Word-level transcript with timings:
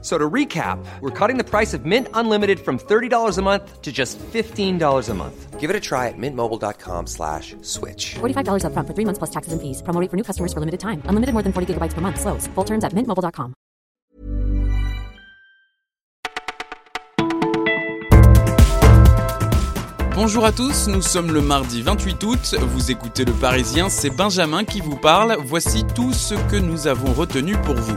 So 0.00 0.16
to 0.16 0.30
recap, 0.30 0.78
we're 1.00 1.10
cutting 1.10 1.38
the 1.38 1.44
price 1.44 1.74
of 1.74 1.84
Mint 1.84 2.06
Unlimited 2.14 2.60
from 2.60 2.78
$30 2.78 3.36
a 3.36 3.42
month 3.42 3.82
to 3.82 3.90
just 3.90 4.16
$15 4.18 5.08
a 5.08 5.14
month. 5.14 5.58
Give 5.58 5.70
it 5.70 5.74
a 5.74 5.80
try 5.80 6.06
at 6.06 6.14
mintmobile.com 6.16 7.08
slash 7.08 7.56
switch. 7.62 8.14
$45 8.20 8.62
upfront 8.62 8.86
for 8.86 8.94
three 8.94 9.04
months 9.04 9.18
plus 9.18 9.30
taxes 9.30 9.52
and 9.52 9.60
fees. 9.60 9.82
Promo 9.82 10.00
rate 10.00 10.08
for 10.08 10.16
new 10.16 10.22
customers 10.22 10.52
for 10.52 10.60
limited 10.60 10.78
time. 10.78 11.02
Unlimited 11.06 11.32
more 11.32 11.42
than 11.42 11.52
40 11.52 11.74
gigabytes 11.74 11.94
per 11.94 12.00
month. 12.00 12.20
Slows. 12.20 12.46
Full 12.54 12.64
terms 12.64 12.84
at 12.84 12.92
mintmobile.com. 12.92 13.54
Bonjour 20.14 20.44
à 20.44 20.50
tous, 20.50 20.88
nous 20.88 21.00
sommes 21.00 21.30
le 21.30 21.40
mardi 21.40 21.80
28 21.80 22.24
août, 22.24 22.56
vous 22.60 22.90
écoutez 22.90 23.24
le 23.24 23.32
Parisien, 23.32 23.88
c'est 23.88 24.10
Benjamin 24.10 24.64
qui 24.64 24.80
vous 24.80 24.96
parle, 24.96 25.36
voici 25.44 25.84
tout 25.94 26.12
ce 26.12 26.34
que 26.50 26.56
nous 26.56 26.88
avons 26.88 27.12
retenu 27.12 27.54
pour 27.58 27.76
vous. 27.76 27.96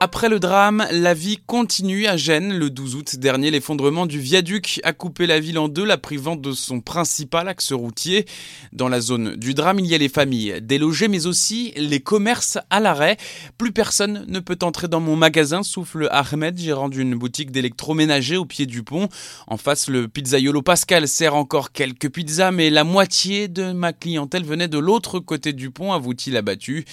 Après 0.00 0.28
le 0.28 0.40
drame, 0.40 0.86
la 0.90 1.14
vie 1.14 1.38
continue 1.46 2.06
à 2.06 2.16
Gênes. 2.16 2.52
Le 2.52 2.68
12 2.68 2.96
août 2.96 3.16
dernier, 3.16 3.50
l'effondrement 3.50 4.06
du 4.06 4.18
viaduc 4.18 4.80
a 4.82 4.92
coupé 4.92 5.26
la 5.26 5.38
ville 5.38 5.58
en 5.58 5.68
deux, 5.68 5.84
la 5.84 5.96
privant 5.96 6.34
de 6.34 6.52
son 6.52 6.80
principal 6.80 7.48
axe 7.48 7.72
routier. 7.72 8.26
Dans 8.72 8.88
la 8.88 9.00
zone 9.00 9.36
du 9.36 9.54
drame, 9.54 9.78
il 9.78 9.86
y 9.86 9.94
a 9.94 9.98
les 9.98 10.08
familles 10.08 10.60
délogées, 10.60 11.06
mais 11.06 11.26
aussi 11.26 11.72
les 11.76 12.00
commerces 12.00 12.58
à 12.70 12.80
l'arrêt. 12.80 13.16
Plus 13.56 13.70
personne 13.70 14.24
ne 14.26 14.40
peut 14.40 14.58
entrer 14.62 14.88
dans 14.88 15.00
mon 15.00 15.14
magasin, 15.14 15.62
souffle 15.62 16.08
Ahmed, 16.10 16.58
gérant 16.58 16.88
d'une 16.88 17.14
boutique 17.14 17.52
d'électroménager 17.52 18.36
au 18.36 18.44
pied 18.44 18.66
du 18.66 18.82
pont. 18.82 19.08
En 19.46 19.56
face, 19.56 19.88
le 19.88 20.08
pizzaiolo 20.08 20.60
Pascal 20.60 21.06
sert 21.06 21.36
encore 21.36 21.72
quelques 21.72 22.10
pizzas, 22.10 22.50
mais 22.50 22.68
la 22.68 22.84
moitié 22.84 23.46
de 23.46 23.72
ma 23.72 23.92
clientèle 23.92 24.44
venait 24.44 24.68
de 24.68 24.78
l'autre 24.78 25.20
côté 25.20 25.52
du 25.52 25.70
pont, 25.70 25.92
avoue-t-il 25.92 26.36
abattu. 26.36 26.84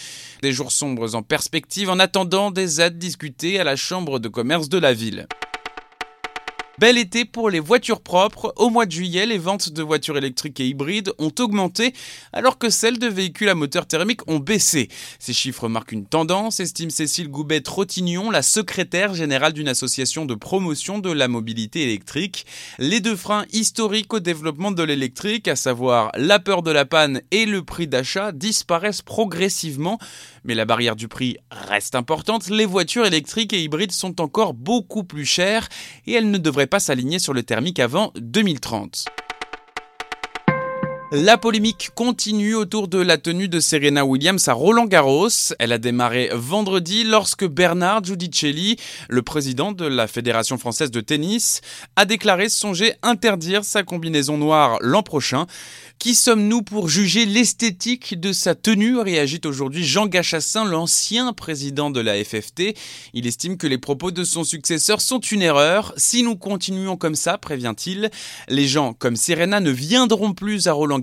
Des 0.44 0.52
jours 0.52 0.72
sombres 0.72 1.16
en 1.16 1.24
perspective, 1.24 1.90
en 1.90 2.00
attendant 2.00 2.52
des 2.52 2.80
aides 2.80 2.91
discutées 2.98 3.60
à 3.60 3.64
la 3.64 3.76
chambre 3.76 4.20
de 4.20 4.28
commerce 4.28 4.70
de 4.70 4.78
la 4.78 4.94
ville. 4.94 5.28
Bel 6.80 6.98
été 6.98 7.26
pour 7.26 7.50
les 7.50 7.60
voitures 7.60 8.02
propres. 8.02 8.54
Au 8.56 8.70
mois 8.70 8.86
de 8.86 8.92
juillet, 8.92 9.26
les 9.26 9.38
ventes 9.38 9.70
de 9.70 9.84
voitures 9.84 10.18
électriques 10.18 10.60
et 10.62 10.68
hybrides 10.68 11.12
ont 11.20 11.32
augmenté 11.40 11.94
alors 12.32 12.58
que 12.58 12.70
celles 12.70 12.98
de 12.98 13.08
véhicules 13.08 13.50
à 13.50 13.56
moteur 13.56 13.86
thermique 13.86 14.28
ont 14.28 14.40
baissé. 14.40 14.88
Ces 15.20 15.34
chiffres 15.34 15.68
marquent 15.68 15.92
une 15.92 16.06
tendance, 16.06 16.62
estime 16.62 16.90
Cécile 16.90 17.28
Goubet-Trottignon, 17.28 18.32
la 18.32 18.42
secrétaire 18.42 19.14
générale 19.14 19.52
d'une 19.54 19.68
association 19.68 20.26
de 20.26 20.34
promotion 20.34 21.00
de 21.00 21.12
la 21.12 21.28
mobilité 21.28 21.84
électrique. 21.84 22.46
Les 22.80 23.02
deux 23.02 23.18
freins 23.18 23.46
historiques 23.52 24.14
au 24.14 24.20
développement 24.20 24.72
de 24.72 24.82
l'électrique, 24.82 25.50
à 25.50 25.58
savoir 25.58 26.10
la 26.16 26.40
peur 26.40 26.64
de 26.64 26.72
la 26.72 26.86
panne 26.86 27.22
et 27.32 27.46
le 27.46 27.64
prix 27.64 27.88
d'achat, 27.88 28.32
disparaissent 28.32 29.02
progressivement. 29.02 30.00
Mais 30.46 30.56
la 30.56 30.66
barrière 30.66 30.96
du 30.96 31.08
prix 31.08 31.38
reste 31.52 31.96
importante. 31.96 32.50
Les 32.50 32.66
voitures 32.66 33.06
électriques 33.06 33.54
et 33.54 33.62
hybrides 33.62 33.92
sont 33.92 34.22
encore 34.22 34.54
beaucoup 34.54 35.04
plus 35.04 35.26
chères 35.26 35.68
et 36.08 36.14
elles 36.14 36.32
ne 36.32 36.38
devraient 36.38 36.61
pas 36.68 36.80
s'aligner 36.80 37.20
sur 37.20 37.34
le 37.34 37.44
thermique 37.44 37.80
avant 37.80 38.12
2030. 38.16 39.06
La 41.14 41.38
polémique 41.38 41.90
continue 41.94 42.56
autour 42.56 42.88
de 42.88 42.98
la 42.98 43.18
tenue 43.18 43.50
de 43.50 43.60
Serena 43.60 44.06
Williams 44.06 44.48
à 44.48 44.54
Roland 44.54 44.86
Garros. 44.86 45.28
Elle 45.60 45.74
a 45.74 45.78
démarré 45.78 46.30
vendredi 46.32 47.04
lorsque 47.04 47.46
Bernard 47.46 48.06
Giudicelli, 48.06 48.78
le 49.10 49.22
président 49.22 49.74
de 49.74 49.86
la 49.86 50.08
Fédération 50.08 50.58
française 50.58 50.90
de 50.90 51.02
tennis, 51.02 51.60
a 51.98 52.06
déclaré 52.06 52.48
songer 52.48 52.94
interdire 53.04 53.66
sa 53.66 53.84
combinaison 53.84 54.38
noire 54.38 54.78
l'an 54.80 55.04
prochain. 55.04 55.48
Qui 56.00 56.16
sommes-nous 56.16 56.62
pour 56.62 56.88
juger 56.88 57.26
l'esthétique 57.26 58.20
de 58.20 58.32
sa 58.32 58.56
tenue 58.56 58.98
réagit 58.98 59.42
aujourd'hui 59.44 59.84
Jean 59.84 60.08
Gachassin, 60.08 60.64
l'ancien 60.64 61.34
président 61.34 61.92
de 61.92 62.00
la 62.00 62.24
FFT. 62.24 62.74
Il 63.14 63.28
estime 63.28 63.58
que 63.58 63.68
les 63.68 63.78
propos 63.78 64.12
de 64.12 64.24
son 64.24 64.46
successeur 64.46 65.02
sont 65.02 65.20
une 65.20 65.42
erreur. 65.42 65.94
Si 65.98 66.24
nous 66.24 66.38
continuons 66.38 66.96
comme 66.96 67.16
ça, 67.16 67.38
prévient-il, 67.38 68.10
les 68.48 68.68
gens 68.68 68.94
comme 68.94 69.18
Serena 69.18 69.60
ne 69.60 69.72
viendront 69.72 70.34
plus 70.34 70.68
à 70.68 70.74
Roland 70.74 71.01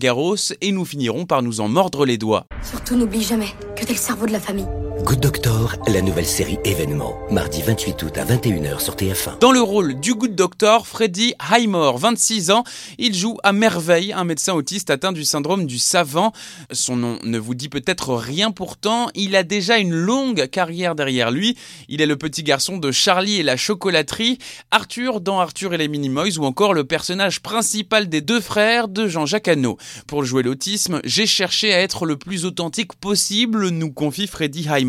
Et 0.60 0.72
nous 0.72 0.84
finirons 0.84 1.26
par 1.26 1.42
nous 1.42 1.60
en 1.60 1.69
mordre 1.69 2.06
les 2.06 2.19
doigts. 2.19 2.47
Surtout 2.62 2.97
n'oublie 2.97 3.22
jamais 3.22 3.48
que 3.76 3.84
t'es 3.84 3.94
le 3.94 3.98
cerveau 3.98 4.26
de 4.26 4.32
la 4.32 4.41
famille. 4.41 4.66
Good 5.04 5.20
Doctor, 5.20 5.76
la 5.86 6.03
nouvelle 6.03 6.26
série 6.26 6.59
événement. 6.64 7.16
Mardi 7.31 7.62
28 7.62 8.03
août 8.03 8.19
à 8.19 8.25
21h 8.25 8.81
sur 8.81 8.97
TF1. 8.97 9.38
Dans 9.38 9.53
le 9.53 9.62
rôle 9.62 10.00
du 10.00 10.14
Good 10.14 10.34
Doctor, 10.34 10.86
Freddy 10.86 11.34
Highmore, 11.38 11.98
26 11.98 12.50
ans, 12.50 12.64
il 12.98 13.14
joue 13.14 13.38
à 13.44 13.53
merveille 13.53 14.12
un 14.12 14.25
médecin 14.25 14.54
autiste 14.54 14.91
atteint 14.91 15.12
du 15.12 15.25
syndrome 15.25 15.66
du 15.66 15.78
savant. 15.78 16.32
Son 16.72 16.97
nom 16.97 17.19
ne 17.22 17.38
vous 17.38 17.54
dit 17.54 17.69
peut-être 17.69 18.14
rien 18.14 18.50
pourtant, 18.50 19.08
il 19.14 19.37
a 19.37 19.44
déjà 19.44 19.78
une 19.78 19.94
longue 19.94 20.48
carrière 20.48 20.94
derrière 20.97 21.31
lui. 21.31 21.56
Il 21.88 22.00
est 22.00 22.06
le 22.06 22.16
petit 22.16 22.42
garçon 22.42 22.76
de 22.76 22.91
Charlie 22.91 23.38
et 23.38 23.44
la 23.44 23.56
chocolaterie, 23.56 24.38
Arthur 24.72 25.20
dans 25.20 25.38
Arthur 25.38 25.75
et 25.75 25.78
les 25.78 25.88
Minimoys 25.88 26.38
ou 26.38 26.44
encore 26.44 26.75
le 26.75 26.84
personnage 26.84 27.41
principal 27.41 28.08
des 28.08 28.20
deux 28.20 28.41
frères 28.41 28.88
de 28.88 29.06
Jean-Jacques 29.06 29.48
Hano. 29.48 29.78
Pour 30.08 30.25
jouer 30.25 30.42
l'autisme, 30.42 31.00
j'ai 31.04 31.26
cherché 31.26 31.72
à 31.72 31.81
être 31.81 32.04
le 32.04 32.16
plus 32.16 32.44
authentique 32.44 32.94
possible, 32.94 33.69
nous 33.69 33.92
confie 33.92 34.26
Freddy 34.26 34.69
Highmore. 34.69 34.88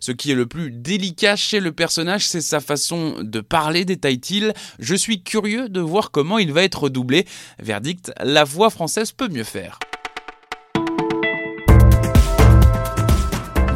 Ce 0.00 0.12
qui 0.12 0.30
est 0.30 0.34
le 0.34 0.46
plus 0.46 0.70
délicat 0.70 1.36
chez 1.36 1.60
le 1.60 1.72
personnage, 1.72 2.26
c'est 2.26 2.40
sa 2.40 2.60
façon 2.60 3.16
de 3.22 3.40
parler, 3.40 3.84
détaille-t-il. 3.84 4.54
Je 4.78 4.94
suis 4.94 5.22
curieux 5.22 5.68
de 5.68 5.80
voir 5.80 6.10
comment 6.10 6.38
il 6.38 6.52
va 6.52 6.62
être 6.62 6.88
doublé. 6.88 7.26
Verdict, 7.58 8.12
la 8.22 8.44
voix 8.44 8.70
française 8.70 9.12
peut 9.12 9.28
mieux 9.28 9.44
faire. 9.44 9.78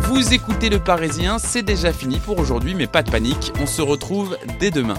Vous 0.02 0.34
écoutez 0.34 0.68
Le 0.68 0.78
Parisien, 0.78 1.38
c'est 1.38 1.62
déjà 1.62 1.92
fini 1.92 2.18
pour 2.18 2.38
aujourd'hui, 2.38 2.74
mais 2.74 2.86
pas 2.86 3.02
de 3.02 3.10
panique, 3.10 3.52
on 3.60 3.66
se 3.66 3.82
retrouve 3.82 4.36
dès 4.60 4.70
demain. 4.70 4.98